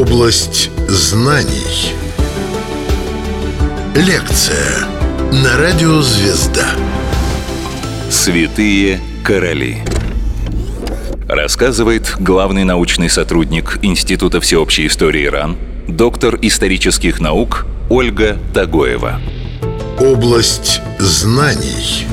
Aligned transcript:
Область 0.00 0.70
знаний. 0.88 1.92
Лекция 3.94 4.86
на 5.30 5.58
радио 5.58 6.00
«Звезда». 6.00 6.70
Святые 8.08 8.98
короли. 9.22 9.82
Рассказывает 11.28 12.14
главный 12.18 12.64
научный 12.64 13.10
сотрудник 13.10 13.78
Института 13.82 14.40
всеобщей 14.40 14.86
истории 14.86 15.26
Иран, 15.26 15.58
доктор 15.86 16.38
исторических 16.40 17.20
наук 17.20 17.66
Ольга 17.90 18.38
Тагоева. 18.54 19.20
Область 19.98 20.80
знаний. 20.98 22.06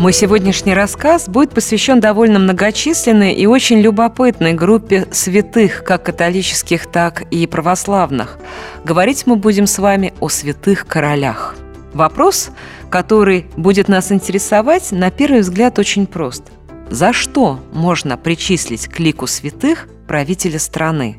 Мой 0.00 0.14
сегодняшний 0.14 0.72
рассказ 0.72 1.28
будет 1.28 1.50
посвящен 1.50 2.00
довольно 2.00 2.38
многочисленной 2.38 3.34
и 3.34 3.44
очень 3.44 3.80
любопытной 3.80 4.54
группе 4.54 5.06
святых, 5.12 5.84
как 5.84 6.04
католических, 6.04 6.86
так 6.86 7.24
и 7.30 7.46
православных. 7.46 8.38
Говорить 8.82 9.26
мы 9.26 9.36
будем 9.36 9.66
с 9.66 9.78
вами 9.78 10.14
о 10.20 10.30
святых 10.30 10.86
королях. 10.86 11.54
Вопрос, 11.92 12.48
который 12.88 13.44
будет 13.58 13.88
нас 13.88 14.10
интересовать, 14.10 14.90
на 14.90 15.10
первый 15.10 15.42
взгляд 15.42 15.78
очень 15.78 16.06
прост. 16.06 16.44
За 16.88 17.12
что 17.12 17.60
можно 17.74 18.16
причислить 18.16 18.88
к 18.88 19.00
лику 19.00 19.26
святых 19.26 19.86
правителя 20.08 20.58
страны? 20.58 21.18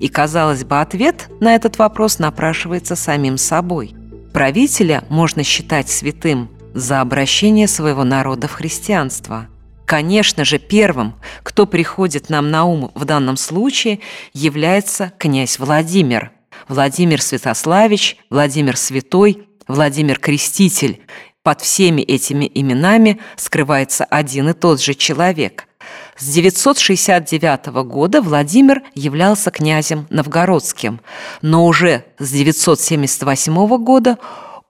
И, 0.00 0.08
казалось 0.08 0.64
бы, 0.64 0.80
ответ 0.80 1.28
на 1.40 1.54
этот 1.54 1.76
вопрос 1.76 2.18
напрашивается 2.18 2.96
самим 2.96 3.36
собой. 3.36 3.94
Правителя 4.32 5.04
можно 5.10 5.44
считать 5.44 5.90
святым 5.90 6.48
за 6.74 7.00
обращение 7.00 7.68
своего 7.68 8.04
народа 8.04 8.48
в 8.48 8.52
христианство. 8.52 9.46
Конечно 9.86 10.44
же, 10.44 10.58
первым, 10.58 11.14
кто 11.42 11.66
приходит 11.66 12.30
нам 12.30 12.50
на 12.50 12.64
ум 12.64 12.90
в 12.94 13.04
данном 13.04 13.36
случае, 13.36 14.00
является 14.32 15.12
князь 15.18 15.58
Владимир. 15.58 16.32
Владимир 16.68 17.22
Святославич, 17.22 18.16
Владимир 18.30 18.76
Святой, 18.76 19.46
Владимир 19.68 20.18
Креститель. 20.18 21.00
Под 21.42 21.60
всеми 21.60 22.00
этими 22.00 22.50
именами 22.52 23.20
скрывается 23.36 24.04
один 24.04 24.48
и 24.48 24.52
тот 24.54 24.80
же 24.80 24.94
человек. 24.94 25.68
С 26.16 26.26
969 26.32 27.66
года 27.86 28.22
Владимир 28.22 28.82
являлся 28.94 29.50
князем 29.50 30.06
новгородским, 30.08 31.00
но 31.42 31.66
уже 31.66 32.04
с 32.18 32.30
978 32.30 33.76
года 33.84 34.18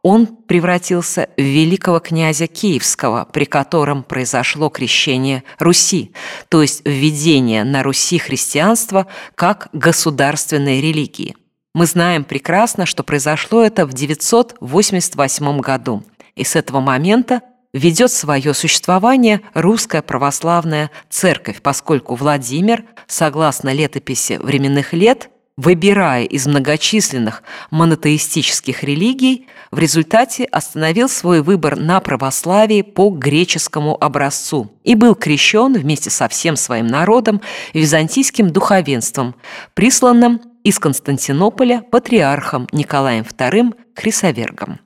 он 0.04 0.26
превратился 0.26 1.30
в 1.38 1.40
великого 1.40 1.98
князя 1.98 2.46
Киевского, 2.46 3.26
при 3.32 3.46
котором 3.46 4.02
произошло 4.02 4.68
крещение 4.68 5.42
Руси, 5.58 6.12
то 6.50 6.60
есть 6.60 6.82
введение 6.84 7.64
на 7.64 7.82
Руси 7.82 8.18
христианства 8.18 9.06
как 9.34 9.68
государственной 9.72 10.82
религии. 10.82 11.34
Мы 11.74 11.86
знаем 11.86 12.24
прекрасно, 12.24 12.84
что 12.84 13.02
произошло 13.02 13.64
это 13.64 13.86
в 13.86 13.94
988 13.94 15.60
году, 15.60 16.04
и 16.36 16.44
с 16.44 16.54
этого 16.54 16.80
момента 16.80 17.40
ведет 17.72 18.12
свое 18.12 18.52
существование 18.52 19.40
русская 19.54 20.02
православная 20.02 20.90
церковь, 21.08 21.62
поскольку 21.62 22.14
Владимир, 22.14 22.84
согласно 23.06 23.72
летописи 23.72 24.34
временных 24.34 24.92
лет, 24.92 25.30
выбирая 25.56 26.24
из 26.24 26.46
многочисленных 26.46 27.42
монотеистических 27.70 28.82
религий, 28.82 29.46
в 29.70 29.78
результате 29.78 30.44
остановил 30.44 31.08
свой 31.08 31.42
выбор 31.42 31.76
на 31.76 32.00
православии 32.00 32.82
по 32.82 33.10
греческому 33.10 33.96
образцу 34.02 34.70
и 34.82 34.94
был 34.94 35.14
крещен 35.14 35.74
вместе 35.74 36.10
со 36.10 36.28
всем 36.28 36.56
своим 36.56 36.86
народом 36.86 37.40
византийским 37.72 38.50
духовенством, 38.50 39.34
присланным 39.74 40.40
из 40.64 40.78
Константинополя 40.78 41.82
патриархом 41.82 42.66
Николаем 42.72 43.22
II 43.22 43.74
Хрисовергом. 43.94 44.80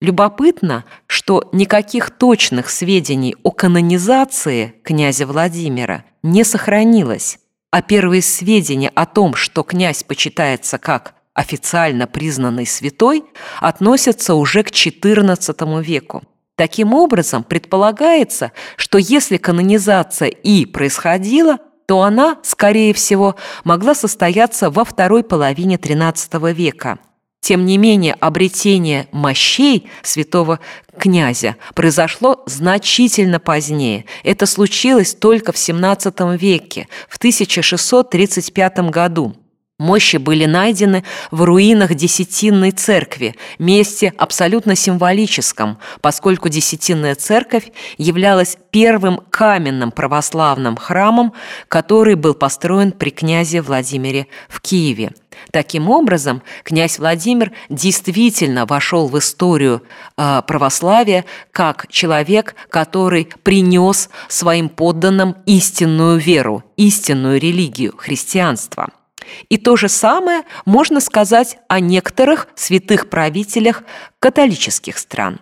Любопытно, 0.00 0.84
что 1.06 1.50
никаких 1.52 2.10
точных 2.10 2.70
сведений 2.70 3.36
о 3.42 3.50
канонизации 3.50 4.74
князя 4.82 5.26
Владимира 5.26 6.04
не 6.22 6.42
сохранилось, 6.42 7.38
а 7.70 7.82
первые 7.82 8.22
сведения 8.22 8.90
о 8.94 9.06
том, 9.06 9.34
что 9.34 9.62
князь 9.62 10.02
почитается 10.02 10.78
как 10.78 11.14
официально 11.34 12.06
признанный 12.06 12.66
святой, 12.66 13.24
относятся 13.60 14.34
уже 14.34 14.62
к 14.62 14.70
XIV 14.70 15.82
веку. 15.82 16.22
Таким 16.56 16.92
образом, 16.92 17.44
предполагается, 17.44 18.52
что 18.76 18.98
если 18.98 19.38
канонизация 19.38 20.28
и 20.28 20.66
происходила, 20.66 21.58
то 21.86 22.02
она, 22.02 22.38
скорее 22.42 22.92
всего, 22.92 23.36
могла 23.64 23.94
состояться 23.94 24.70
во 24.70 24.84
второй 24.84 25.24
половине 25.24 25.76
XIII 25.76 26.52
века– 26.52 26.98
тем 27.40 27.64
не 27.64 27.78
менее, 27.78 28.14
обретение 28.14 29.08
мощей 29.12 29.88
святого 30.02 30.60
князя 30.98 31.56
произошло 31.74 32.42
значительно 32.46 33.40
позднее. 33.40 34.04
Это 34.24 34.46
случилось 34.46 35.14
только 35.14 35.52
в 35.52 35.56
XVII 35.56 36.36
веке, 36.36 36.86
в 37.08 37.16
1635 37.16 38.90
году. 38.90 39.34
Мощи 39.78 40.18
были 40.18 40.44
найдены 40.44 41.04
в 41.30 41.42
руинах 41.42 41.94
Десятинной 41.94 42.70
церкви, 42.70 43.34
месте 43.58 44.12
абсолютно 44.18 44.76
символическом, 44.76 45.78
поскольку 46.02 46.50
Десятинная 46.50 47.14
церковь 47.14 47.72
являлась 47.96 48.58
первым 48.70 49.22
каменным 49.30 49.90
православным 49.90 50.76
храмом, 50.76 51.32
который 51.68 52.16
был 52.16 52.34
построен 52.34 52.92
при 52.92 53.08
князе 53.08 53.62
Владимире 53.62 54.26
в 54.50 54.60
Киеве. 54.60 55.12
Таким 55.50 55.88
образом, 55.88 56.42
князь 56.64 56.98
Владимир 56.98 57.52
действительно 57.68 58.66
вошел 58.66 59.08
в 59.08 59.18
историю 59.18 59.82
э, 60.16 60.42
православия 60.46 61.24
как 61.52 61.86
человек, 61.88 62.54
который 62.68 63.28
принес 63.42 64.10
своим 64.28 64.68
подданным 64.68 65.36
истинную 65.46 66.18
веру, 66.18 66.64
истинную 66.76 67.40
религию, 67.40 67.94
христианство– 67.96 68.90
и 69.48 69.58
то 69.58 69.76
же 69.76 69.88
самое 69.88 70.42
можно 70.64 71.00
сказать 71.00 71.58
о 71.68 71.80
некоторых 71.80 72.48
святых 72.54 73.08
правителях 73.08 73.82
католических 74.18 74.98
стран. 74.98 75.40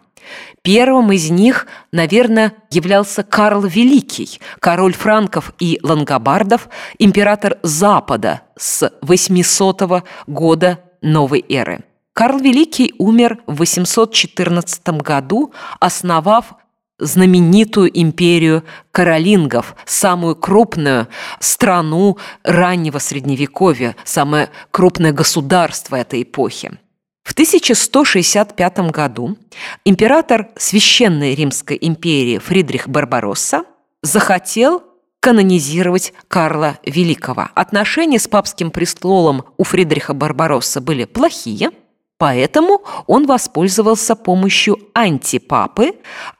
Первым 0.62 1.12
из 1.12 1.30
них, 1.30 1.66
наверное, 1.92 2.54
являлся 2.70 3.22
Карл 3.22 3.62
Великий, 3.62 4.40
король 4.60 4.94
франков 4.94 5.52
и 5.58 5.78
лангобардов, 5.82 6.68
император 6.98 7.58
Запада 7.62 8.42
с 8.56 8.92
800 9.02 10.04
года 10.26 10.80
новой 11.00 11.44
эры. 11.48 11.84
Карл 12.12 12.38
Великий 12.38 12.94
умер 12.98 13.38
в 13.46 13.58
814 13.58 14.88
году, 15.02 15.52
основав 15.78 16.54
знаменитую 16.98 17.90
империю 17.96 18.64
каролингов, 18.90 19.76
самую 19.86 20.34
крупную 20.34 21.06
страну 21.38 22.18
раннего 22.42 22.98
Средневековья, 22.98 23.94
самое 24.04 24.50
крупное 24.72 25.12
государство 25.12 25.96
этой 25.96 26.22
эпохи. 26.22 26.78
В 27.28 27.32
1165 27.32 28.78
году 28.90 29.36
император 29.84 30.48
Священной 30.56 31.34
Римской 31.34 31.76
империи 31.78 32.38
Фридрих 32.38 32.88
Барбаросса 32.88 33.64
захотел 34.00 34.82
канонизировать 35.20 36.14
Карла 36.28 36.78
Великого. 36.86 37.50
Отношения 37.54 38.18
с 38.18 38.26
папским 38.26 38.70
престолом 38.70 39.44
у 39.58 39.64
Фридриха 39.64 40.14
Барбаросса 40.14 40.80
были 40.80 41.04
плохие, 41.04 41.70
поэтому 42.16 42.82
он 43.06 43.26
воспользовался 43.26 44.16
помощью 44.16 44.78
антипапы, 44.94 45.96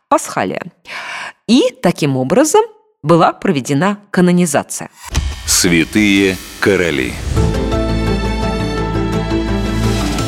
Пасхалия. 0.08 0.72
И 1.46 1.64
таким 1.82 2.16
образом 2.16 2.62
была 3.02 3.34
проведена 3.34 4.00
канонизация. 4.10 4.88
Святые 5.44 6.38
короли. 6.60 7.12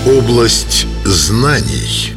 Область 0.06 0.86
знаний. 1.04 2.14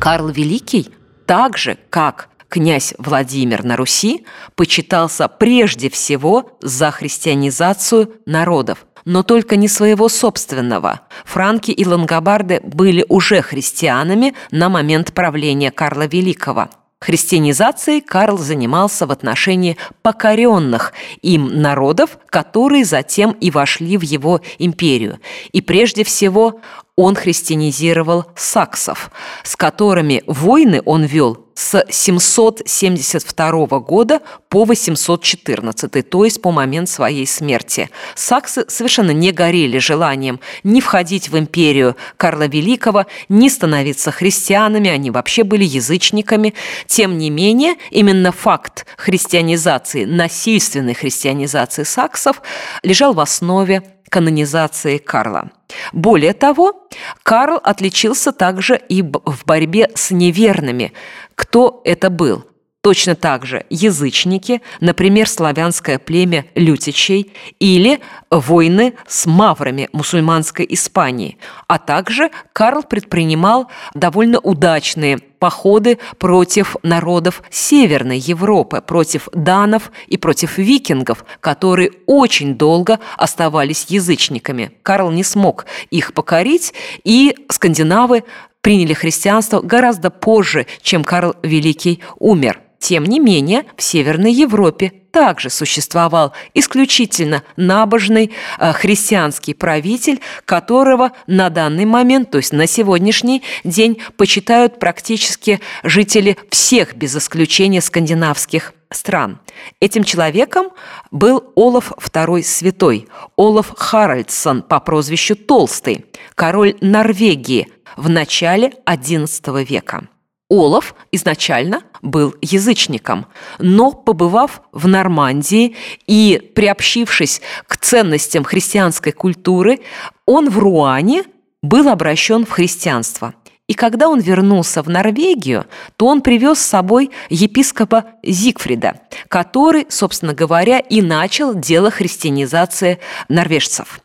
Карл 0.00 0.28
Великий, 0.28 0.88
так 1.26 1.58
же, 1.58 1.76
как 1.90 2.30
князь 2.48 2.94
Владимир 2.96 3.62
на 3.62 3.76
Руси, 3.76 4.24
почитался 4.54 5.28
прежде 5.28 5.90
всего 5.90 6.56
за 6.62 6.90
христианизацию 6.90 8.10
народов, 8.24 8.86
но 9.04 9.22
только 9.22 9.56
не 9.56 9.68
своего 9.68 10.08
собственного. 10.08 11.02
Франки 11.26 11.72
и 11.72 11.84
лангобарды 11.84 12.62
были 12.64 13.04
уже 13.06 13.42
христианами 13.42 14.32
на 14.50 14.70
момент 14.70 15.12
правления 15.12 15.70
Карла 15.70 16.06
Великого– 16.06 16.70
Христианизацией 16.98 18.00
Карл 18.00 18.38
занимался 18.38 19.06
в 19.06 19.12
отношении 19.12 19.76
покоренных 20.02 20.94
им 21.20 21.60
народов, 21.60 22.18
которые 22.26 22.86
затем 22.86 23.32
и 23.32 23.50
вошли 23.50 23.98
в 23.98 24.02
его 24.02 24.40
империю. 24.58 25.20
И 25.52 25.60
прежде 25.60 26.04
всего 26.04 26.60
он 26.96 27.14
христианизировал 27.14 28.24
саксов, 28.34 29.10
с 29.44 29.54
которыми 29.54 30.24
войны 30.26 30.80
он 30.86 31.04
вел 31.04 31.46
с 31.54 31.84
772 31.88 33.80
года 33.80 34.20
по 34.48 34.64
814, 34.64 36.08
то 36.08 36.24
есть 36.24 36.42
по 36.42 36.52
момент 36.52 36.88
своей 36.88 37.26
смерти. 37.26 37.88
Саксы 38.14 38.66
совершенно 38.68 39.10
не 39.10 39.32
горели 39.32 39.78
желанием 39.78 40.40
ни 40.64 40.80
входить 40.80 41.30
в 41.30 41.38
империю 41.38 41.96
Карла 42.18 42.46
Великого, 42.46 43.06
ни 43.30 43.48
становиться 43.48 44.10
христианами, 44.10 44.90
они 44.90 45.10
вообще 45.10 45.44
были 45.44 45.64
язычниками. 45.64 46.54
Тем 46.86 47.16
не 47.16 47.30
менее, 47.30 47.76
именно 47.90 48.32
факт 48.32 48.86
христианизации, 48.98 50.04
насильственной 50.04 50.94
христианизации 50.94 51.84
саксов 51.84 52.42
лежал 52.82 53.14
в 53.14 53.20
основе 53.20 53.95
канонизации 54.08 54.98
Карла. 54.98 55.50
Более 55.92 56.32
того, 56.32 56.88
Карл 57.22 57.60
отличился 57.62 58.32
также 58.32 58.76
и 58.88 59.02
в 59.02 59.44
борьбе 59.44 59.90
с 59.94 60.10
неверными. 60.10 60.92
Кто 61.34 61.80
это 61.84 62.10
был? 62.10 62.44
Точно 62.86 63.16
так 63.16 63.44
же 63.44 63.64
язычники, 63.68 64.62
например, 64.78 65.28
славянское 65.28 65.98
племя 65.98 66.44
лютичей 66.54 67.32
или 67.58 67.98
войны 68.30 68.94
с 69.08 69.26
маврами 69.26 69.88
мусульманской 69.92 70.64
Испании. 70.68 71.36
А 71.66 71.80
также 71.80 72.30
Карл 72.52 72.84
предпринимал 72.84 73.68
довольно 73.94 74.38
удачные 74.38 75.18
походы 75.18 75.98
против 76.18 76.76
народов 76.84 77.42
Северной 77.50 78.18
Европы, 78.18 78.80
против 78.80 79.30
данов 79.34 79.90
и 80.06 80.16
против 80.16 80.56
викингов, 80.56 81.24
которые 81.40 81.90
очень 82.06 82.54
долго 82.54 83.00
оставались 83.16 83.86
язычниками. 83.88 84.70
Карл 84.84 85.10
не 85.10 85.24
смог 85.24 85.66
их 85.90 86.14
покорить, 86.14 86.72
и 87.02 87.34
скандинавы 87.50 88.22
приняли 88.60 88.92
христианство 88.92 89.60
гораздо 89.60 90.10
позже, 90.10 90.68
чем 90.82 91.02
Карл 91.02 91.34
Великий 91.42 92.00
умер. 92.20 92.60
Тем 92.78 93.04
не 93.04 93.18
менее, 93.18 93.64
в 93.76 93.82
Северной 93.82 94.32
Европе 94.32 94.92
также 95.10 95.48
существовал 95.48 96.34
исключительно 96.52 97.42
набожный 97.56 98.32
э, 98.58 98.72
христианский 98.72 99.54
правитель, 99.54 100.20
которого 100.44 101.12
на 101.26 101.48
данный 101.48 101.86
момент, 101.86 102.30
то 102.30 102.38
есть 102.38 102.52
на 102.52 102.66
сегодняшний 102.66 103.42
день, 103.64 103.98
почитают 104.18 104.78
практически 104.78 105.60
жители 105.82 106.36
всех, 106.50 106.96
без 106.96 107.16
исключения 107.16 107.80
скандинавских 107.80 108.74
стран. 108.90 109.40
Этим 109.80 110.04
человеком 110.04 110.66
был 111.10 111.52
Олаф 111.56 111.92
II 111.92 112.42
Святой, 112.42 113.08
Олаф 113.36 113.72
Харальдсон 113.74 114.62
по 114.62 114.80
прозвищу 114.80 115.34
Толстый, 115.34 116.04
король 116.34 116.76
Норвегии 116.82 117.68
в 117.96 118.10
начале 118.10 118.74
XI 118.86 119.64
века. 119.64 120.08
Олаф 120.48 120.94
изначально 121.10 121.82
был 122.02 122.34
язычником, 122.40 123.26
но 123.58 123.90
побывав 123.90 124.62
в 124.72 124.86
Нормандии 124.86 125.74
и 126.06 126.52
приобщившись 126.54 127.40
к 127.66 127.76
ценностям 127.78 128.44
христианской 128.44 129.12
культуры, 129.12 129.80
он 130.24 130.48
в 130.48 130.58
Руане 130.58 131.24
был 131.62 131.88
обращен 131.88 132.46
в 132.46 132.50
христианство. 132.50 133.34
И 133.66 133.74
когда 133.74 134.08
он 134.08 134.20
вернулся 134.20 134.82
в 134.82 134.88
Норвегию, 134.88 135.66
то 135.96 136.06
он 136.06 136.20
привез 136.20 136.60
с 136.60 136.66
собой 136.66 137.10
епископа 137.28 138.04
Зигфрида, 138.22 139.00
который, 139.26 139.86
собственно 139.88 140.34
говоря, 140.34 140.78
и 140.78 141.02
начал 141.02 141.54
дело 141.54 141.90
христианизации 141.90 143.00
норвежцев. 143.28 144.00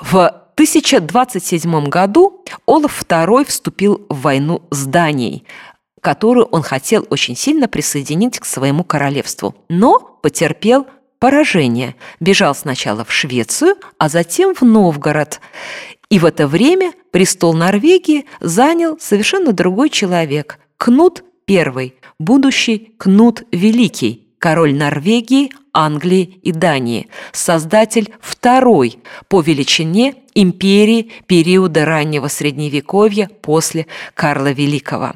В 0.00 0.45
1027 0.56 1.84
году 1.88 2.42
Олаф 2.66 3.02
II 3.02 3.44
вступил 3.44 4.06
в 4.08 4.22
войну 4.22 4.62
с 4.70 4.86
Данией, 4.86 5.44
которую 6.00 6.46
он 6.46 6.62
хотел 6.62 7.06
очень 7.10 7.36
сильно 7.36 7.68
присоединить 7.68 8.38
к 8.38 8.46
своему 8.46 8.82
королевству, 8.82 9.54
но 9.68 9.98
потерпел 10.22 10.86
поражение. 11.18 11.94
Бежал 12.20 12.54
сначала 12.54 13.04
в 13.04 13.12
Швецию, 13.12 13.76
а 13.98 14.08
затем 14.08 14.54
в 14.54 14.62
Новгород. 14.62 15.40
И 16.08 16.18
в 16.18 16.24
это 16.24 16.46
время 16.46 16.94
престол 17.10 17.52
Норвегии 17.52 18.24
занял 18.40 18.98
совершенно 18.98 19.52
другой 19.52 19.90
человек– 19.90 20.58
Кнут 20.78 21.22
I, 21.50 21.94
будущий 22.18 22.94
Кнут 22.96 23.42
Великий, 23.52 24.25
король 24.46 24.76
Норвегии, 24.76 25.50
Англии 25.72 26.38
и 26.40 26.52
Дании, 26.52 27.08
создатель 27.32 28.14
второй 28.20 29.00
по 29.26 29.40
величине 29.40 30.14
империи 30.36 31.10
периода 31.26 31.84
раннего 31.84 32.28
Средневековья 32.28 33.28
после 33.42 33.88
Карла 34.14 34.52
Великого. 34.52 35.14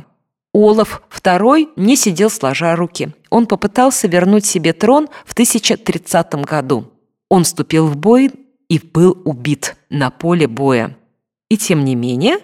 Олаф 0.52 1.02
II 1.10 1.68
не 1.76 1.94
сидел 1.94 2.28
сложа 2.28 2.74
руки. 2.74 3.12
Он 3.30 3.46
попытался 3.46 4.08
вернуть 4.08 4.46
себе 4.46 4.72
трон 4.72 5.06
в 5.24 5.32
1030 5.34 6.34
году. 6.44 6.90
Он 7.28 7.44
вступил 7.44 7.86
в 7.86 7.96
бой 7.96 8.32
и 8.68 8.80
был 8.80 9.16
убит 9.24 9.76
на 9.90 10.10
поле 10.10 10.48
боя. 10.48 10.96
И 11.48 11.56
тем 11.56 11.84
не 11.84 11.94
менее, 11.94 12.38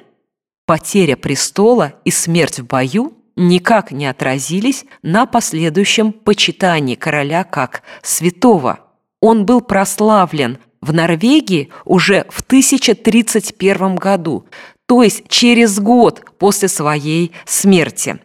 потеря 0.66 1.16
престола 1.16 1.94
и 2.04 2.12
смерть 2.12 2.60
в 2.60 2.66
бою 2.68 3.12
никак 3.36 3.92
не 3.92 4.06
отразились 4.06 4.84
на 5.02 5.26
последующем 5.26 6.12
почитании 6.12 6.94
короля 6.94 7.44
как 7.44 7.82
святого. 8.02 8.80
Он 9.20 9.44
был 9.44 9.60
прославлен 9.60 10.58
в 10.80 10.92
Норвегии 10.92 11.70
уже 11.84 12.26
в 12.30 12.40
1031 12.42 13.96
году, 13.96 14.46
то 14.86 15.02
есть 15.02 15.28
через 15.28 15.78
год 15.78 16.24
после 16.38 16.68
своей 16.68 17.32
смерти. 17.44 18.18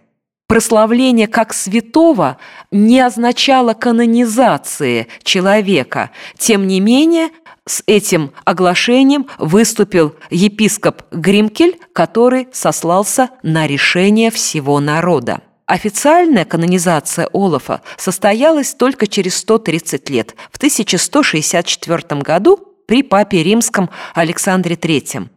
Прославление 0.47 1.27
как 1.27 1.53
святого 1.53 2.37
не 2.71 2.99
означало 2.99 3.73
канонизации 3.73 5.07
человека. 5.23 6.11
Тем 6.37 6.67
не 6.67 6.81
менее, 6.81 7.29
с 7.67 7.83
этим 7.85 8.31
оглашением 8.43 9.27
выступил 9.37 10.15
епископ 10.29 11.03
Гримкель, 11.11 11.79
который 11.93 12.47
сослался 12.51 13.29
на 13.43 13.67
решение 13.67 14.31
всего 14.31 14.79
народа. 14.79 15.41
Официальная 15.67 16.43
канонизация 16.43 17.29
Олафа 17.31 17.81
состоялась 17.97 18.73
только 18.73 19.07
через 19.07 19.37
130 19.37 20.09
лет, 20.09 20.35
в 20.51 20.57
1164 20.57 22.21
году 22.21 22.59
при 22.87 23.03
папе 23.03 23.43
римском 23.43 23.89
Александре 24.13 24.75
III. 24.75 25.29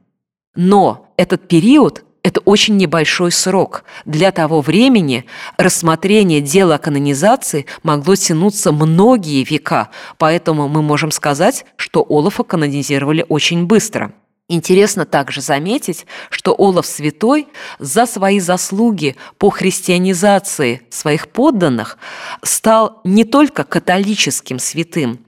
Но 0.57 1.13
этот 1.17 1.47
период– 1.47 2.04
это 2.25 2.41
очень 2.41 2.77
небольшой 2.77 3.31
срок. 3.31 3.85
Для 4.07 4.33
того 4.33 4.63
времени 4.63 5.27
рассмотрение 5.59 6.41
дела 6.41 6.77
о 6.77 6.79
канонизации 6.79 7.67
могло 7.85 8.17
тянуться 8.17 8.73
многие 8.73 9.45
века, 9.45 9.91
поэтому 10.19 10.67
мы 10.67 10.83
можем 10.83 11.13
сказать, 11.13 11.67
что 11.77 12.05
Олафа 12.09 12.43
канонизировали 12.43 13.25
очень 13.29 13.67
быстро. 13.67 14.15
Интересно 14.49 15.05
также 15.05 15.43
заметить, 15.43 16.07
что 16.31 16.55
Олаф 16.59 16.87
Святой 16.87 17.47
за 17.79 18.07
свои 18.07 18.41
заслуги 18.41 19.17
по 19.39 19.51
христианизации 19.51 20.83
своих 20.91 21.29
подданных 21.29 21.99
стал 22.43 23.01
не 23.05 23.25
только 23.25 23.65
католическим 23.65 24.59
святым, 24.59 25.21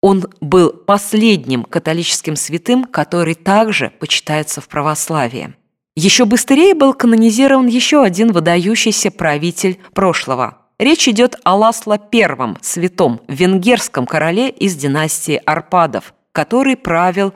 он 0.00 0.26
был 0.40 0.72
последним 0.72 1.64
католическим 1.64 2.36
святым, 2.36 2.84
который 2.84 3.34
также 3.34 3.90
почитается 4.00 4.60
в 4.60 4.68
православии. 4.68 5.54
Еще 5.94 6.24
быстрее 6.24 6.74
был 6.74 6.94
канонизирован 6.94 7.66
еще 7.66 8.02
один 8.02 8.32
выдающийся 8.32 9.10
правитель 9.10 9.78
прошлого. 9.92 10.58
Речь 10.78 11.06
идет 11.06 11.36
о 11.44 11.54
Ласло 11.54 12.00
I, 12.12 12.56
святом, 12.62 13.20
венгерском 13.28 14.06
короле 14.06 14.48
из 14.48 14.74
династии 14.74 15.40
Арпадов, 15.44 16.14
который 16.32 16.76
правил 16.76 17.34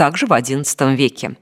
также 0.00 0.24
в 0.24 0.30
XI 0.30 0.96
веке. 0.96 1.32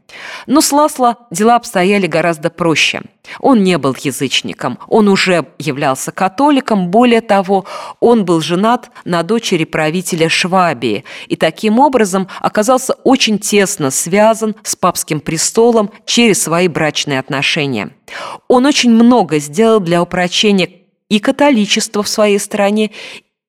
Но 0.49 0.61
с 0.61 0.73
Ласло 0.73 1.17
дела 1.31 1.55
обстояли 1.55 2.09
гораздо 2.09 2.51
проще. 2.51 3.03
Он 3.39 3.63
не 3.63 3.79
был 3.79 3.95
язычником, 3.97 4.81
он 4.89 5.07
уже 5.07 5.47
являлся 5.61 6.11
католиком, 6.11 6.89
более 6.89 7.21
того, 7.21 7.67
он 8.01 8.25
был 8.25 8.41
женат 8.41 8.91
на 9.05 9.23
дочери 9.23 9.63
правителя 9.63 10.29
Швабии 10.29 11.05
и 11.29 11.37
таким 11.37 11.79
образом 11.79 12.27
оказался 12.41 12.95
очень 13.05 13.39
тесно 13.39 13.93
связан 13.93 14.57
с 14.65 14.75
папским 14.75 15.21
престолом 15.21 15.93
через 16.05 16.43
свои 16.43 16.67
брачные 16.67 17.21
отношения. 17.21 17.91
Он 18.49 18.67
очень 18.67 18.91
много 18.91 19.39
сделал 19.39 19.79
для 19.79 20.03
упрочения 20.03 20.69
и 21.09 21.21
католичества 21.21 22.03
в 22.03 22.09
своей 22.09 22.41
стране, 22.41 22.91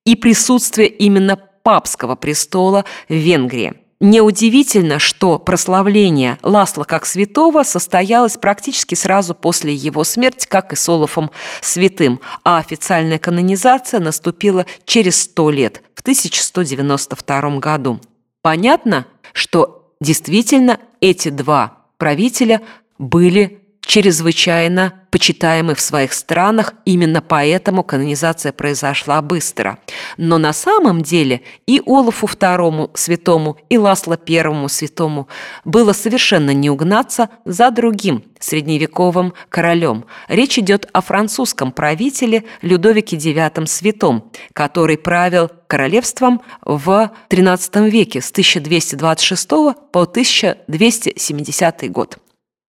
и 0.06 0.16
присутствия 0.16 0.86
именно 0.86 1.36
папского 1.64 2.14
престола 2.14 2.86
в 3.08 3.16
Венгрии. 3.16 3.79
Неудивительно, 4.02 4.98
что 4.98 5.38
прославление 5.40 6.38
Ласла 6.42 6.86
как 6.86 7.06
святого 7.06 7.64
состоялось 7.64 8.38
практически 8.38 8.96
сразу 8.96 9.36
после 9.36 9.74
его 9.74 10.06
смерти, 10.06 10.48
как 10.48 10.72
и 10.72 10.78
с 10.78 10.88
Олафом 10.88 11.32
святым, 11.62 12.22
а 12.46 12.60
официальная 12.60 13.20
канонизация 13.20 14.00
наступила 14.00 14.66
через 14.86 15.24
сто 15.24 15.50
лет, 15.50 15.84
в 15.96 16.02
1192 16.02 17.60
году. 17.60 18.00
Понятно, 18.42 19.06
что 19.34 19.92
действительно 20.00 20.80
эти 21.02 21.28
два 21.28 21.80
правителя 21.98 22.62
были 22.98 23.62
чрезвычайно 23.82 24.94
почитаемы 25.10 25.74
в 25.74 25.82
своих 25.82 26.14
странах, 26.14 26.74
именно 26.86 27.22
поэтому 27.22 27.84
канонизация 27.84 28.52
произошла 28.52 29.22
быстро. 29.22 29.80
Но 30.18 30.38
на 30.38 30.54
самом 30.54 31.02
деле 31.02 31.42
и 31.66 31.82
Олафу 31.86 32.28
II 32.28 32.92
святому, 32.94 33.58
и 33.70 33.78
Ласло 33.78 34.18
I 34.28 34.70
святому 34.70 35.28
было 35.66 35.94
совершенно 35.94 36.52
не 36.52 36.70
угнаться 36.70 37.30
за 37.46 37.72
другим 37.72 38.24
средневековым 38.40 39.34
королем. 39.50 40.06
Речь 40.28 40.60
идет 40.60 40.88
о 40.94 41.02
французском 41.02 41.72
правителе 41.72 42.44
Людовике 42.62 43.18
IX 43.18 43.66
святом, 43.66 44.32
который 44.54 44.98
правил 44.98 45.50
королевством 45.68 46.42
в 46.62 47.12
XIII 47.30 47.90
веке 47.90 48.22
с 48.22 48.30
1226 48.32 49.50
по 49.50 50.02
1270 50.02 51.92
год. 51.92 52.20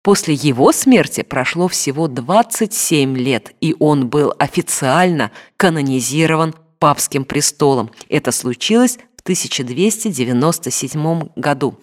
После 0.06 0.34
его 0.36 0.72
смерти 0.72 1.24
прошло 1.24 1.68
всего 1.68 2.08
27 2.08 3.18
лет, 3.18 3.56
и 3.60 3.76
он 3.80 4.08
был 4.08 4.36
официально 4.38 5.32
канонизирован 5.58 6.54
папским 6.78 7.26
престолом. 7.26 7.90
Это 8.08 8.32
случилось 8.32 9.00
в 9.18 9.24
1297 9.24 11.30
году. 11.36 11.80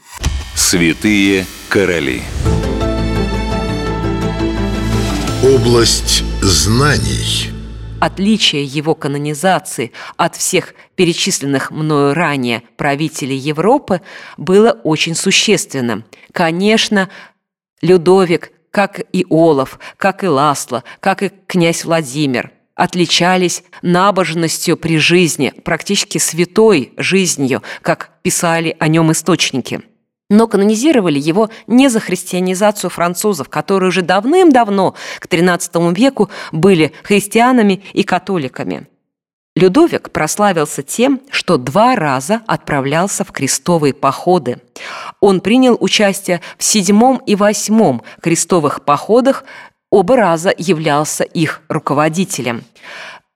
Святые 0.55 1.47
короли. 1.69 2.23
Область 5.43 6.23
знаний. 6.41 7.51
Отличие 7.99 8.65
его 8.65 8.95
канонизации 8.95 9.91
от 10.17 10.37
всех 10.37 10.75
перечисленных 10.97 11.73
мною 11.73 12.15
ранее 12.15 12.63
правителей 12.77 13.39
Европы 13.39 14.01
было 14.37 14.73
очень 14.83 15.15
существенным. 15.15 16.05
Конечно, 16.33 17.09
Людовик, 17.83 18.53
как 18.71 19.01
и 19.13 19.27
Олаф, 19.29 19.79
как 19.97 20.25
и 20.25 20.29
Ласло, 20.29 20.85
как 21.01 21.23
и 21.23 21.31
князь 21.47 21.85
Владимир, 21.85 22.53
отличались 22.75 23.65
набожностью 23.83 24.77
при 24.77 24.99
жизни, 24.99 25.53
практически 25.65 26.19
святой 26.19 26.93
жизнью, 26.97 27.63
как 27.83 28.13
писали 28.23 28.77
о 28.79 28.89
нем 28.89 29.13
источники. 29.13 29.83
Но 30.31 30.47
канонизировали 30.47 31.19
его 31.19 31.51
не 31.67 31.89
за 31.89 32.01
христианизацию 32.01 32.89
французов, 32.89 33.49
которые 33.51 33.89
уже 33.89 34.01
давным-давно, 34.01 34.95
к 35.19 35.27
XIII 35.27 35.95
веку, 35.95 36.31
были 36.53 36.93
христианами 37.03 37.83
и 37.93 38.03
католиками. 38.03 38.87
Людовик 39.55 40.11
прославился 40.11 40.83
тем, 40.83 41.21
что 41.31 41.59
два 41.59 41.95
раза 41.95 42.41
отправлялся 42.47 43.25
в 43.25 43.33
крестовые 43.33 43.93
походы. 43.93 44.59
Он 45.21 45.41
принял 45.41 45.77
участие 45.79 46.41
в 46.59 46.65
седьмом 46.65 47.21
и 47.27 47.35
восьмом 47.35 48.03
крестовых 48.21 48.85
походах, 48.85 49.45
оба 49.91 50.17
раза 50.17 50.53
являлся 50.57 51.25
их 51.25 51.63
руководителем. 51.69 52.65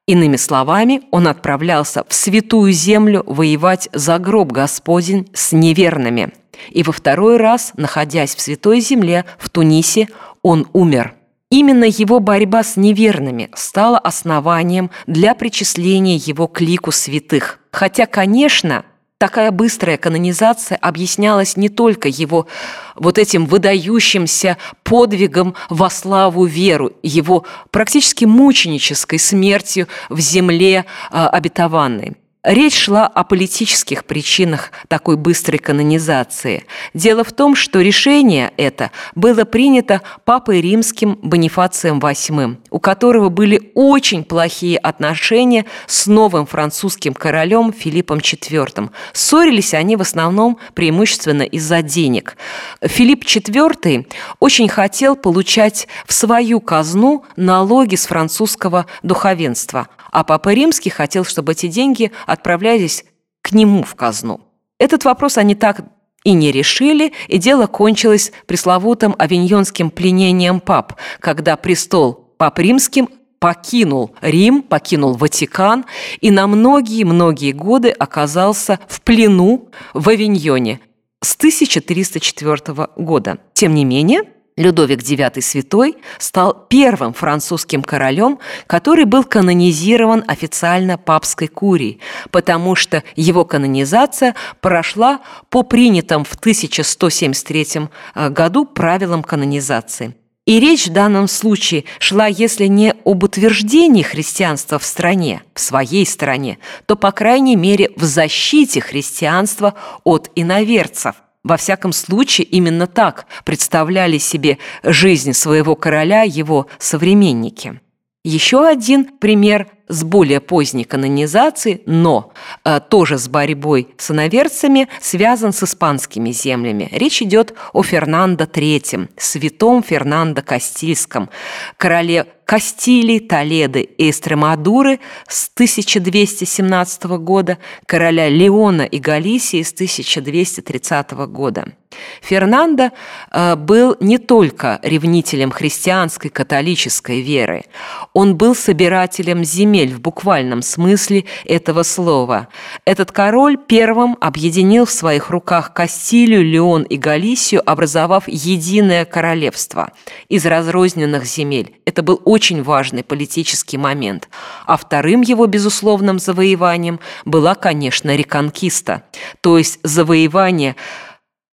Иными 0.07 0.37
словами, 0.37 1.03
он 1.11 1.27
отправлялся 1.27 2.05
в 2.09 2.15
святую 2.15 2.73
землю 2.73 3.25
воевать 3.27 3.89
за 3.93 4.19
гроб 4.19 4.53
Господень 4.53 5.29
с 5.35 5.53
неверными. 5.53 6.33
И 6.71 6.83
во 6.83 6.93
второй 6.93 7.37
раз, 7.37 7.73
находясь 7.77 8.35
в 8.35 8.41
святой 8.41 8.81
земле 8.81 9.25
в 9.39 9.51
Тунисе, 9.51 10.09
он 10.43 10.69
умер– 10.73 11.15
Именно 11.51 11.85
его 11.85 12.19
борьба 12.19 12.65
с 12.65 12.77
неверными 12.77 13.51
стала 13.55 13.99
основанием 13.99 14.91
для 15.07 15.35
причисления 15.35 16.17
его 16.17 16.49
к 16.49 16.61
лику 16.61 16.91
святых. 16.91 17.61
Хотя, 17.71 18.07
конечно, 18.07 18.85
такая 19.19 19.51
быстрая 19.51 19.97
канонизация 19.97 20.77
объяснялась 20.77 21.57
не 21.57 21.69
только 21.69 22.09
его 22.09 22.47
вот 22.95 23.19
этим 23.19 23.47
выдающимся 23.47 24.59
подвигом 24.83 25.55
во 25.69 25.91
славу 25.91 26.45
веру, 26.45 26.93
его 27.03 27.45
практически 27.71 28.25
мученической 28.25 29.19
смертью 29.19 29.89
в 30.09 30.21
земле 30.21 30.85
э, 31.11 31.27
обетованной. 31.27 32.17
Речь 32.47 32.79
шла 32.79 33.09
о 33.09 33.25
политических 33.25 34.05
причинах 34.05 34.71
такой 34.87 35.17
быстрой 35.17 35.59
канонизации. 35.59 36.65
Дело 36.95 37.25
в 37.25 37.33
том, 37.33 37.57
что 37.57 37.81
решение 37.81 38.53
это 38.57 38.93
было 39.17 39.45
принято 39.45 40.01
Папой 40.25 40.61
Римским 40.61 41.19
Бонифацием 41.23 41.99
VIII, 41.99 42.59
у 42.71 42.79
которого 42.79 43.31
были 43.31 43.73
очень 43.75 44.23
плохие 44.23 44.79
отношения 44.79 45.67
с 45.89 46.07
новым 46.07 46.47
французским 46.47 47.15
королем 47.15 47.73
Филиппом 47.73 48.19
IV. 48.19 48.91
Ссорились 49.13 49.75
они 49.75 49.97
в 49.97 50.03
основном 50.03 50.59
преимущественно 50.75 51.43
из-за 51.43 51.83
денег. 51.83 52.37
Филипп 52.81 53.25
IV 53.25 54.07
очень 54.39 54.69
хотел 54.69 55.17
получать 55.17 55.89
в 56.07 56.13
свою 56.13 56.61
казну 56.61 57.25
налоги 57.35 57.97
с 57.97 58.07
французского 58.07 58.87
духовенства, 59.03 59.89
а 60.13 60.25
Папа 60.25 60.55
Римский 60.55 60.91
хотел, 60.91 61.25
чтобы 61.25 61.53
эти 61.53 61.67
деньги 61.67 62.13
отправлялись 62.37 63.05
к 63.43 63.53
нему 63.53 63.83
в 63.83 63.95
казну. 63.95 64.41
Этот 64.79 65.05
вопрос 65.05 65.39
они 65.39 65.55
так 65.55 65.85
и 66.25 66.33
не 66.33 66.53
решили, 66.53 67.13
и 67.29 67.39
дело 67.39 67.67
кончилось 67.67 68.33
пресловутым 68.47 69.15
авиньонским 69.19 69.91
пленением 69.91 70.61
пап, 70.61 70.95
когда 71.21 71.57
престол 71.57 72.35
пап 72.37 72.59
римским 72.59 73.09
покинул 73.39 74.15
Рим, 74.21 74.63
покинул 74.63 75.15
Ватикан 75.15 75.85
и 76.21 76.31
на 76.31 76.47
многие-многие 76.47 77.53
годы 77.53 77.91
оказался 77.91 78.81
в 78.89 79.01
плену 79.03 79.69
в 79.95 80.09
Авиньоне 80.09 80.81
с 81.23 81.37
1304 81.37 82.89
года. 82.97 83.39
Тем 83.53 83.75
не 83.75 83.85
менее, 83.85 84.23
Людовик 84.57 85.01
IX 85.01 85.41
Святой 85.43 85.97
стал 86.19 86.67
первым 86.69 87.13
французским 87.13 87.83
королем, 87.83 88.39
который 88.67 89.05
был 89.05 89.23
канонизирован 89.23 90.25
официально 90.27 90.97
папской 90.97 91.49
курией, 91.49 92.01
потому 92.31 92.75
что 92.75 93.03
его 93.17 93.45
канонизация 93.45 94.35
прошла 94.63 95.21
по 95.51 95.63
принятым 95.63 96.25
в 96.25 96.35
1173 96.35 97.67
э, 98.15 98.29
году 98.31 98.65
правилам 98.65 99.23
канонизации. 99.23 100.17
И 100.47 100.61
речь 100.61 100.87
в 100.87 100.93
данном 100.93 101.29
случае 101.29 101.85
шла, 101.99 102.27
если 102.27 102.67
не 102.67 102.95
об 103.05 103.25
утверждении 103.25 104.03
христианства 104.03 104.79
в 104.79 104.85
стране, 104.85 105.43
в 105.55 105.61
своей 105.61 106.07
стране, 106.07 106.59
то, 106.87 106.97
по 106.97 107.11
крайней 107.11 107.57
мере, 107.57 107.91
в 107.97 108.05
защите 108.05 108.81
христианства 108.81 109.75
от 110.05 110.31
иноверцев. 110.37 111.17
Во 111.47 111.57
всяком 111.57 111.93
случае, 111.93 112.45
именно 112.45 112.89
так 112.89 113.27
представляли 113.45 114.19
себе 114.19 114.59
жизнь 114.83 115.33
своего 115.33 115.77
короля 115.77 116.23
его 116.23 116.67
современники. 116.81 117.81
Еще 118.25 118.67
один 118.67 119.05
пример 119.05 119.69
с 119.89 120.05
более 120.05 120.41
поздней 120.41 120.85
канонизацией, 120.85 121.83
но 121.87 122.33
э, 122.65 122.81
тоже 122.89 123.19
с 123.19 123.29
борьбой 123.29 123.89
с 123.97 124.11
иноверцами, 124.11 124.89
связан 125.01 125.53
с 125.53 125.63
испанскими 125.63 126.31
землями. 126.31 126.89
Речь 126.93 127.23
идет 127.23 127.55
о 127.73 127.83
Фернандо 127.83 128.45
III, 128.45 129.09
святом 129.17 129.83
Фернандо 129.83 130.43
Кастильском, 130.43 131.31
короле 131.77 132.27
Кастилии, 132.47 133.19
Толеды 133.19 133.83
и 133.83 134.09
Эстремадуры 134.09 135.01
с 135.29 135.51
1217 135.53 137.05
года, 137.19 137.59
короля 137.87 138.29
Леона 138.29 138.83
и 138.83 139.01
Галисии 139.01 139.63
с 139.63 139.73
1230 139.73 141.11
года. 141.29 141.73
Фернандо 142.21 142.91
э, 143.33 143.57
был 143.57 143.97
не 144.01 144.19
только 144.19 144.79
ревнителем 144.83 145.51
христианской 145.51 146.31
католической 146.31 147.21
веры, 147.21 147.65
он 148.13 148.37
был 148.37 148.55
собирателем 148.55 149.45
земель 149.45 149.76
в 149.85 150.01
буквальном 150.01 150.63
смысле 150.63 151.25
этого 151.45 151.83
слова. 151.83 152.49
Этот 152.85 153.13
король 153.13 153.59
первым 153.59 154.17
объединил 154.21 154.87
в 154.87 154.91
своих 154.91 155.31
руках 155.31 155.73
Кастилию, 155.75 156.45
Леон 156.45 156.83
и 156.85 156.97
Галисию, 156.97 157.63
образовав 157.69 158.29
единое 158.29 159.05
королевство 159.05 159.93
из 160.29 160.47
разрозненных 160.47 161.25
земель. 161.25 161.75
Это 161.85 162.03
был 162.03 162.21
очень 162.25 162.63
важный 162.63 163.05
политический 163.05 163.79
момент. 163.79 164.29
А 164.67 164.77
вторым 164.77 165.21
его 165.21 165.47
безусловным 165.47 166.19
завоеванием 166.19 167.01
была, 167.25 167.55
конечно, 167.55 168.15
реконкиста, 168.17 169.03
то 169.41 169.59
есть 169.59 169.79
завоевание 169.83 170.77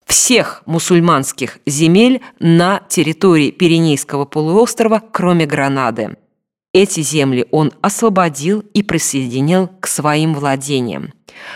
всех 0.06 0.62
мусульманских 0.66 1.58
земель 1.66 2.20
на 2.38 2.82
территории 2.88 3.50
Пиренейского 3.50 4.24
полуострова, 4.24 5.02
кроме 5.10 5.46
Гранады. 5.46 6.16
Эти 6.74 7.00
земли 7.00 7.46
он 7.50 7.72
освободил 7.82 8.60
и 8.72 8.82
присоединил 8.82 9.68
к 9.80 9.86
своим 9.86 10.34
владениям. 10.34 11.12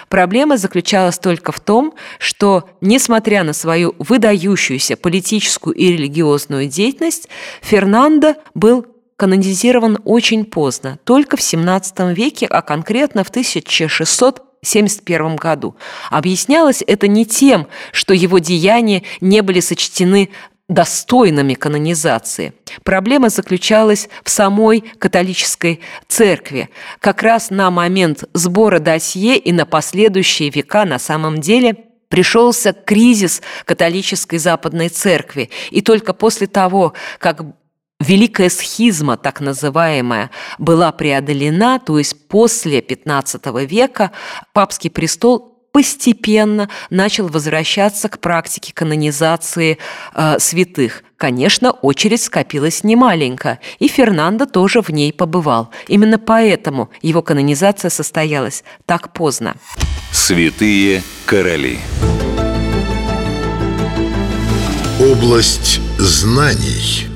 Проблема 0.08 0.58
заключалась 0.58 1.18
только 1.18 1.52
в 1.52 1.61
том, 1.61 1.94
что, 2.18 2.68
несмотря 2.82 3.42
на 3.42 3.54
свою 3.54 3.94
выдающуюся 3.99 4.96
политическую 4.96 5.75
и 5.75 5.92
религиозную 5.92 6.68
деятельность, 6.68 7.28
Фернандо 7.62 8.35
был 8.54 8.87
канонизирован 9.16 9.99
очень 10.04 10.44
поздно, 10.44 10.99
только 11.04 11.38
в 11.38 11.40
XVII 11.40 12.12
веке, 12.12 12.46
а 12.46 12.61
конкретно 12.61 13.25
в 13.25 13.30
1671 13.30 15.37
году. 15.37 15.76
Объяснялось 16.11 16.85
это 16.87 17.08
не 17.08 17.25
тем, 17.25 17.68
что 17.92 18.12
его 18.12 18.38
деяния 18.38 19.02
не 19.23 19.40
были 19.40 19.61
сочтены 19.61 20.28
достойными 20.68 21.54
канонизации. 21.54 22.52
Проблема 22.82 23.28
заключалась 23.28 24.08
в 24.25 24.30
самой 24.30 24.80
католической 24.99 25.80
церкви. 26.08 26.70
Как 26.99 27.23
раз 27.23 27.50
на 27.50 27.70
момент 27.70 28.25
сбора 28.32 28.80
досье 28.80 29.37
и 29.37 29.52
на 29.52 29.64
последующие 29.64 30.50
века 30.50 30.85
на 30.85 30.99
самом 30.99 31.40
деле 31.40 31.76
пришелся 32.08 32.73
кризис 32.73 33.42
католической 33.64 34.38
западной 34.38 34.88
церкви. 34.88 35.50
И 35.70 35.82
только 35.82 36.12
после 36.12 36.46
того, 36.46 36.94
как 37.18 37.42
Великая 37.99 38.50
схизма, 38.50 39.16
так 39.16 39.40
называемая, 39.40 40.30
была 40.58 40.92
преодолена, 40.92 41.78
то 41.78 41.96
есть 41.99 42.28
после 42.28 42.80
XV 42.80 43.64
века 43.64 44.12
папский 44.52 44.90
престол 44.90 45.55
постепенно 45.76 46.71
начал 46.88 47.28
возвращаться 47.28 48.09
к 48.09 48.18
практике 48.18 48.73
канонизации 48.73 49.76
э, 50.14 50.38
святых. 50.38 51.04
Конечно, 51.18 51.71
очередь 51.71 52.23
скопилась 52.23 52.83
немаленько, 52.83 53.59
и 53.78 53.87
Фернандо 53.87 54.47
тоже 54.47 54.80
в 54.80 54.88
ней 54.88 55.12
побывал. 55.12 55.68
Именно 55.87 56.18
поэтому 56.18 56.88
его 57.02 57.21
канонизация 57.21 57.90
состоялась 57.90 58.64
так 58.87 59.12
поздно. 59.12 59.54
Святые 60.12 61.02
короли. 61.26 61.78
Область 64.99 65.80
знаний. 65.99 67.06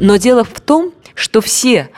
Но 0.00 0.16
дело 0.16 0.42
в 0.42 0.58
том, 0.62 0.94
что 1.14 1.42
все 1.42 1.90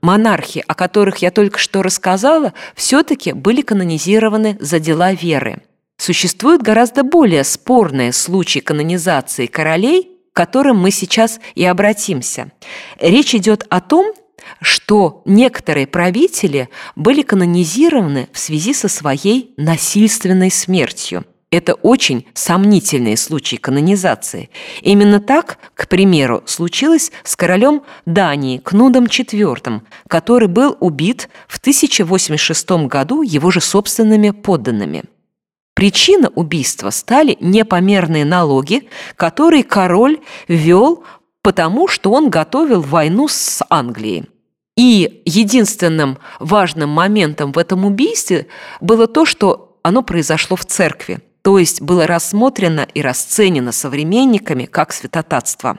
монархи, 0.00 0.64
о 0.66 0.74
которых 0.74 1.18
я 1.18 1.30
только 1.30 1.58
что 1.58 1.82
рассказала, 1.82 2.52
все-таки 2.74 3.32
были 3.32 3.62
канонизированы 3.62 4.56
за 4.60 4.78
дела 4.78 5.12
веры. 5.12 5.62
Существуют 5.98 6.62
гораздо 6.62 7.02
более 7.02 7.44
спорные 7.44 8.12
случаи 8.12 8.60
канонизации 8.60 9.46
королей, 9.46 10.10
к 10.32 10.36
которым 10.36 10.78
мы 10.78 10.90
сейчас 10.90 11.40
и 11.54 11.64
обратимся. 11.64 12.52
Речь 12.98 13.34
идет 13.34 13.66
о 13.68 13.80
том, 13.80 14.14
что 14.60 15.22
некоторые 15.26 15.86
правители 15.86 16.68
были 16.96 17.22
канонизированы 17.22 18.28
в 18.32 18.38
связи 18.38 18.72
со 18.72 18.88
своей 18.88 19.52
насильственной 19.56 20.50
смертью. 20.50 21.24
Это 21.50 21.74
очень 21.74 22.26
сомнительные 22.32 23.16
случаи 23.16 23.56
канонизации. 23.56 24.50
Именно 24.82 25.20
так, 25.20 25.58
к 25.74 25.88
примеру, 25.88 26.44
случилось 26.46 27.10
с 27.24 27.34
королем 27.34 27.82
Дании 28.06 28.58
Кнудом 28.58 29.06
IV, 29.06 29.80
который 30.06 30.46
был 30.46 30.76
убит 30.78 31.28
в 31.48 31.58
1086 31.58 32.70
году 32.86 33.22
его 33.22 33.50
же 33.50 33.60
собственными 33.60 34.30
подданными. 34.30 35.02
Причина 35.74 36.28
убийства 36.28 36.90
стали 36.90 37.36
непомерные 37.40 38.24
налоги, 38.24 38.88
которые 39.16 39.64
король 39.64 40.20
ввел 40.46 41.02
потому, 41.42 41.88
что 41.88 42.12
он 42.12 42.30
готовил 42.30 42.80
войну 42.80 43.26
с 43.26 43.64
Англией. 43.68 44.26
И 44.76 45.22
единственным 45.24 46.18
важным 46.38 46.90
моментом 46.90 47.50
в 47.50 47.58
этом 47.58 47.84
убийстве 47.84 48.46
было 48.80 49.08
то, 49.08 49.24
что 49.24 49.78
оно 49.82 50.02
произошло 50.02 50.56
в 50.56 50.64
церкви– 50.64 51.18
то 51.42 51.58
есть 51.58 51.80
было 51.80 52.06
рассмотрено 52.06 52.86
и 52.94 53.02
расценено 53.02 53.72
современниками 53.72 54.66
как 54.66 54.92
святотатство. 54.92 55.78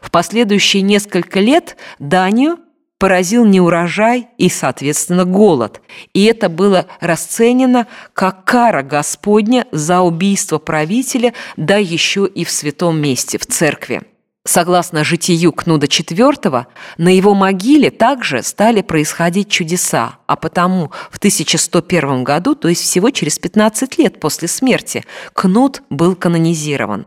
В 0.00 0.10
последующие 0.10 0.82
несколько 0.82 1.40
лет 1.40 1.76
Данию 1.98 2.58
поразил 2.98 3.44
неурожай 3.44 4.28
и, 4.38 4.48
соответственно, 4.48 5.24
голод. 5.24 5.80
И 6.14 6.24
это 6.24 6.48
было 6.48 6.86
расценено 7.00 7.86
как 8.14 8.44
кара 8.44 8.82
Господня 8.82 9.66
за 9.70 10.00
убийство 10.00 10.58
правителя, 10.58 11.34
да 11.56 11.76
еще 11.76 12.26
и 12.26 12.44
в 12.44 12.50
святом 12.50 13.00
месте, 13.00 13.38
в 13.38 13.46
церкви. 13.46 14.02
Согласно 14.46 15.02
житию 15.02 15.50
Кнуда 15.50 15.88
IV, 15.88 16.66
на 16.98 17.08
его 17.08 17.34
могиле 17.34 17.90
также 17.90 18.44
стали 18.44 18.80
происходить 18.80 19.50
чудеса, 19.50 20.18
а 20.28 20.36
потому 20.36 20.92
в 21.10 21.18
1101 21.18 22.22
году, 22.22 22.54
то 22.54 22.68
есть 22.68 22.82
всего 22.82 23.10
через 23.10 23.40
15 23.40 23.98
лет 23.98 24.20
после 24.20 24.46
смерти, 24.46 25.04
Кнут 25.32 25.82
был 25.90 26.14
канонизирован. 26.14 27.06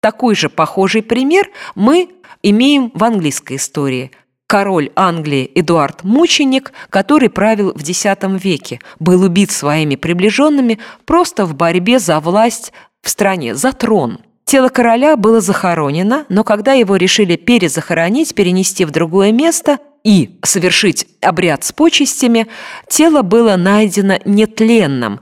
Такой 0.00 0.34
же 0.34 0.48
похожий 0.48 1.04
пример 1.04 1.48
мы 1.76 2.08
имеем 2.42 2.90
в 2.94 3.04
английской 3.04 3.58
истории. 3.58 4.10
Король 4.48 4.90
Англии 4.96 5.48
Эдуард 5.54 6.02
Мученик, 6.02 6.72
который 6.90 7.30
правил 7.30 7.72
в 7.76 7.88
X 7.88 8.04
веке, 8.42 8.80
был 8.98 9.22
убит 9.22 9.52
своими 9.52 9.94
приближенными 9.94 10.80
просто 11.04 11.46
в 11.46 11.54
борьбе 11.54 12.00
за 12.00 12.18
власть 12.18 12.72
в 13.02 13.08
стране, 13.08 13.54
за 13.54 13.72
трон– 13.72 14.18
Тело 14.52 14.68
короля 14.68 15.16
было 15.16 15.40
захоронено, 15.40 16.26
но 16.28 16.44
когда 16.44 16.74
его 16.74 16.96
решили 16.96 17.36
перезахоронить, 17.36 18.34
перенести 18.34 18.84
в 18.84 18.90
другое 18.90 19.32
место 19.32 19.78
и 20.04 20.38
совершить 20.44 21.06
обряд 21.22 21.64
с 21.64 21.72
почестями, 21.72 22.46
тело 22.86 23.22
было 23.22 23.56
найдено 23.56 24.18
нетленным, 24.26 25.20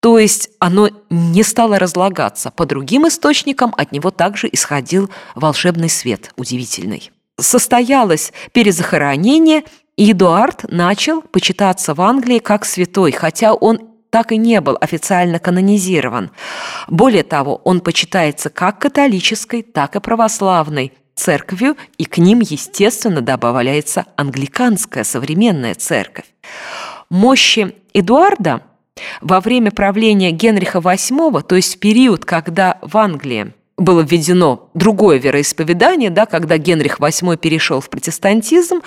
то 0.00 0.18
есть 0.18 0.50
оно 0.58 0.90
не 1.08 1.44
стало 1.44 1.78
разлагаться. 1.78 2.50
По 2.50 2.66
другим 2.66 3.06
источникам 3.06 3.72
от 3.76 3.92
него 3.92 4.10
также 4.10 4.48
исходил 4.50 5.08
волшебный 5.36 5.88
свет, 5.88 6.32
удивительный. 6.36 7.12
Состоялось 7.38 8.32
перезахоронение, 8.50 9.62
и 9.96 10.10
Эдуард 10.10 10.64
начал 10.68 11.22
почитаться 11.22 11.94
в 11.94 12.00
Англии 12.00 12.40
как 12.40 12.64
святой, 12.64 13.12
хотя 13.12 13.54
он 13.54 13.93
так 14.14 14.30
и 14.30 14.36
не 14.36 14.60
был 14.60 14.78
официально 14.80 15.40
канонизирован. 15.40 16.30
Более 16.86 17.24
того, 17.24 17.60
он 17.64 17.80
почитается 17.80 18.48
как 18.48 18.78
католической, 18.78 19.62
так 19.62 19.96
и 19.96 19.98
православной 19.98 20.92
церковью, 21.16 21.76
и 21.98 22.04
к 22.04 22.18
ним, 22.18 22.38
естественно, 22.38 23.22
добавляется 23.22 24.06
англиканская 24.14 25.02
современная 25.02 25.74
церковь. 25.74 26.26
Мощи 27.10 27.74
Эдуарда 27.92 28.62
во 29.20 29.40
время 29.40 29.72
правления 29.72 30.30
Генриха 30.30 30.78
VIII, 30.78 31.42
то 31.42 31.56
есть 31.56 31.74
в 31.74 31.78
период, 31.80 32.24
когда 32.24 32.78
в 32.82 32.96
Англии 32.96 33.52
было 33.76 34.02
введено 34.02 34.70
другое 34.74 35.18
вероисповедание, 35.18 36.10
да, 36.10 36.26
когда 36.26 36.58
Генрих 36.58 36.98
VIII 37.00 37.36
перешел 37.36 37.80
в 37.80 37.90
протестантизм, 37.90 38.80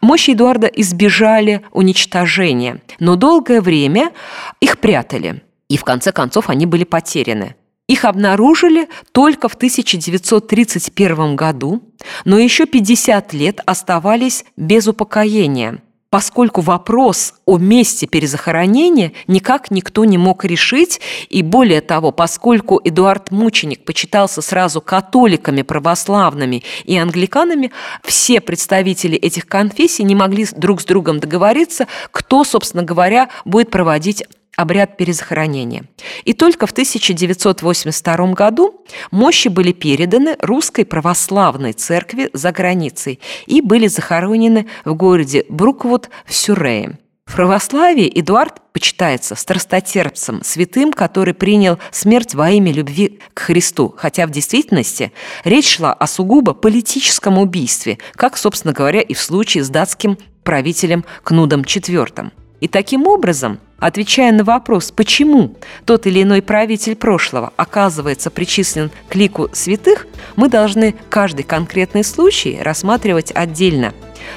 мощи 0.00 0.32
Эдуарда 0.32 0.66
избежали 0.66 1.62
уничтожения, 1.72 2.82
но 2.98 3.16
долгое 3.16 3.60
время 3.60 4.12
их 4.60 4.78
прятали, 4.78 5.42
и 5.68 5.76
в 5.76 5.84
конце 5.84 6.12
концов 6.12 6.50
они 6.50 6.66
были 6.66 6.84
потеряны. 6.84 7.54
Их 7.86 8.04
обнаружили 8.06 8.88
только 9.12 9.48
в 9.48 9.54
1931 9.54 11.36
году, 11.36 11.82
но 12.24 12.38
еще 12.38 12.64
50 12.64 13.32
лет 13.34 13.60
оставались 13.66 14.44
без 14.56 14.86
упокоения– 14.86 15.82
поскольку 16.14 16.60
вопрос 16.60 17.34
о 17.44 17.58
месте 17.58 18.06
перезахоронения 18.06 19.10
никак 19.26 19.72
никто 19.72 20.04
не 20.04 20.16
мог 20.16 20.44
решить, 20.44 21.00
и 21.28 21.42
более 21.42 21.80
того, 21.80 22.12
поскольку 22.12 22.80
Эдуард 22.84 23.32
Мученик 23.32 23.84
почитался 23.84 24.40
сразу 24.40 24.80
католиками, 24.80 25.62
православными 25.62 26.62
и 26.84 26.96
англиканами, 26.96 27.72
все 28.04 28.40
представители 28.40 29.16
этих 29.18 29.48
конфессий 29.48 30.04
не 30.04 30.14
могли 30.14 30.46
друг 30.56 30.82
с 30.82 30.84
другом 30.84 31.18
договориться, 31.18 31.88
кто, 32.12 32.44
собственно 32.44 32.84
говоря, 32.84 33.28
будет 33.44 33.72
проводить 33.72 34.22
обряд 34.56 34.96
перезахоронения. 34.96 35.84
И 36.24 36.32
только 36.32 36.66
в 36.66 36.72
1982 36.72 38.32
году 38.32 38.84
мощи 39.10 39.48
были 39.48 39.72
переданы 39.72 40.36
русской 40.40 40.84
православной 40.84 41.72
церкви 41.72 42.30
за 42.32 42.52
границей 42.52 43.20
и 43.46 43.60
были 43.60 43.86
захоронены 43.86 44.66
в 44.84 44.94
городе 44.94 45.44
Бруквуд 45.48 46.10
в 46.26 46.34
Сюррее. 46.34 46.98
В 47.26 47.36
православии 47.36 48.10
Эдуард 48.20 48.60
почитается 48.72 49.34
страстотерпцем, 49.34 50.42
святым, 50.44 50.92
который 50.92 51.32
принял 51.32 51.78
смерть 51.90 52.34
во 52.34 52.50
имя 52.50 52.70
любви 52.70 53.18
к 53.32 53.40
Христу, 53.40 53.94
хотя 53.96 54.26
в 54.26 54.30
действительности 54.30 55.10
речь 55.42 55.76
шла 55.76 55.92
о 55.92 56.06
сугубо 56.06 56.52
политическом 56.52 57.38
убийстве, 57.38 57.98
как, 58.12 58.36
собственно 58.36 58.74
говоря, 58.74 59.00
и 59.00 59.14
в 59.14 59.20
случае 59.20 59.64
с 59.64 59.70
датским 59.70 60.18
правителем 60.44 61.04
Кнудом 61.22 61.62
IV. 61.62 62.30
И 62.60 62.68
таким 62.68 63.06
образом, 63.06 63.58
отвечая 63.78 64.32
на 64.32 64.44
вопрос, 64.44 64.90
почему 64.90 65.56
тот 65.84 66.06
или 66.06 66.22
иной 66.22 66.42
правитель 66.42 66.96
прошлого 66.96 67.52
оказывается 67.56 68.30
причислен 68.30 68.90
к 69.08 69.14
лику 69.14 69.48
святых, 69.52 70.06
мы 70.36 70.48
должны 70.48 70.94
каждый 71.10 71.42
конкретный 71.42 72.04
случай 72.04 72.58
рассматривать 72.60 73.32
отдельно. 73.34 73.92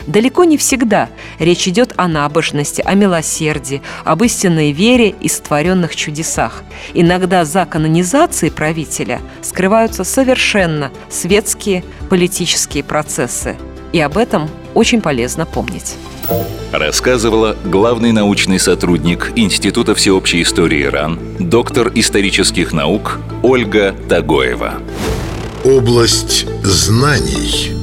Далеко 0.05 0.43
не 0.43 0.57
всегда 0.57 1.09
речь 1.39 1.67
идет 1.67 1.93
о 1.97 2.07
набожности, 2.07 2.81
о 2.85 2.93
милосердии, 2.93 3.81
об 4.03 4.23
истинной 4.23 4.71
вере 4.71 5.09
и 5.09 5.29
сотворенных 5.29 5.95
чудесах. 5.95 6.63
Иногда 6.93 7.45
за 7.45 7.65
канонизацией 7.65 8.51
правителя 8.51 9.21
скрываются 9.41 10.03
совершенно 10.03 10.91
светские 11.09 11.83
политические 12.09 12.83
процессы. 12.83 13.55
И 13.93 14.01
об 14.01 14.17
этом 14.17 14.49
очень 14.77 15.01
полезно 15.01 15.47
помнить. 15.47 15.95
Рассказывала 16.71 17.57
главный 17.65 18.11
научный 18.11 18.59
сотрудник 18.59 19.31
Института 19.35 19.95
всеобщей 19.95 20.43
истории 20.43 20.83
РАН, 20.83 21.19
доктор 21.39 21.91
исторических 21.95 22.73
наук 22.73 23.19
Ольга 23.41 23.95
Тагоева. 24.07 24.75
Область 25.63 26.45
знаний. 26.63 27.76